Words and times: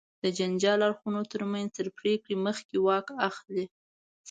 د 0.23 0.25
جنجالي 0.37 0.83
اړخونو 0.87 1.21
تر 1.31 1.41
منځ 1.51 1.67
تر 1.77 1.87
پرېکړې 1.99 2.35
مخکې 2.45 2.75
واک 2.85 3.07
اخلي. 3.29 3.65